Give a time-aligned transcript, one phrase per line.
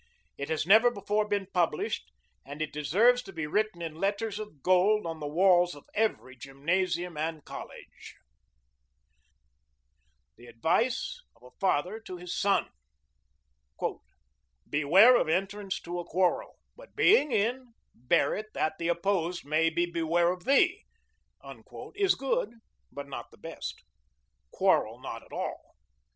[0.35, 2.11] It has never before been published,
[2.43, 6.35] and it deserves to be written in letters of gold on the walls of every
[6.35, 8.15] gymnasium and college:
[10.37, 12.69] The advice of a father to his son,
[14.67, 19.69] "Beware of entrance to a quarrel, but being in, bear it that the opposed may
[19.69, 20.83] beware of thee!"
[21.93, 22.53] is good,
[22.91, 23.83] but not the best.
[24.51, 25.75] Quarrel not at all.